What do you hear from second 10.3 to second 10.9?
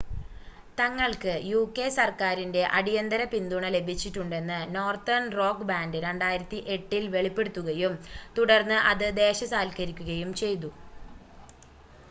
ചെയ്തു